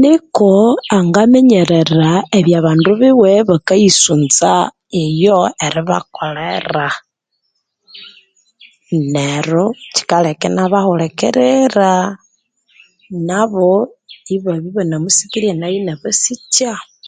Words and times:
Nuko 0.00 0.50
angaminyerera 0.96 2.10
ebya 2.38 2.56
abandu 2.60 2.90
biwe 3.00 3.32
bakayisunza 3.48 4.50
iyo 5.04 5.38
eribakolera 5.66 6.88
nero 9.12 9.64
kyikaleka 9.94 10.44
inabahulikirira 10.50 11.92
nabo 13.28 13.68
ibabya 14.34 14.68
ibanamusikirye 14.72 15.52
nayo 15.56 15.76
inabasikya. 15.82 16.72